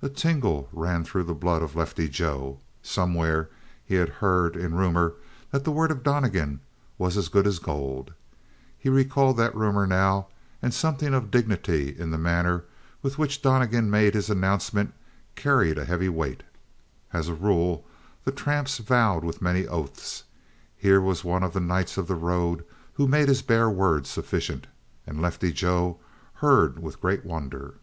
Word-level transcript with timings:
A 0.00 0.08
tingle 0.08 0.66
ran 0.72 1.04
through 1.04 1.24
the 1.24 1.34
blood 1.34 1.60
of 1.60 1.76
Lefty 1.76 2.08
Joe. 2.08 2.58
Somewhere 2.82 3.50
he 3.84 3.96
had 3.96 4.08
heard, 4.24 4.56
in 4.56 4.74
rumor, 4.76 5.12
that 5.50 5.64
the 5.64 5.70
word 5.70 5.90
of 5.90 6.02
Donnegan 6.02 6.60
was 6.96 7.18
as 7.18 7.28
good 7.28 7.46
as 7.46 7.58
gold. 7.58 8.14
He 8.78 8.88
recalled 8.88 9.36
that 9.36 9.54
rumor 9.54 9.86
now 9.86 10.28
and 10.62 10.72
something 10.72 11.12
of 11.12 11.30
dignity 11.30 11.94
in 11.94 12.10
the 12.10 12.16
manner 12.16 12.64
with 13.02 13.18
which 13.18 13.42
Donnegan 13.42 13.90
made 13.90 14.14
his 14.14 14.30
announcement 14.30 14.94
carried 15.34 15.76
a 15.76 15.84
heavy 15.84 16.08
weight. 16.08 16.44
As 17.12 17.28
a 17.28 17.34
rule, 17.34 17.84
the 18.24 18.32
tramps 18.32 18.78
vowed 18.78 19.22
with 19.22 19.42
many 19.42 19.66
oaths; 19.66 20.24
here 20.78 21.02
was 21.02 21.24
one 21.24 21.42
of 21.42 21.52
the 21.52 21.60
nights 21.60 21.98
of 21.98 22.06
the 22.08 22.14
road 22.14 22.64
who 22.94 23.06
made 23.06 23.28
his 23.28 23.42
bare 23.42 23.68
word 23.68 24.06
sufficient. 24.06 24.66
And 25.06 25.20
Lefty 25.20 25.52
Joe 25.52 25.98
heard 26.36 26.78
with 26.82 27.02
great 27.02 27.26
wonder. 27.26 27.74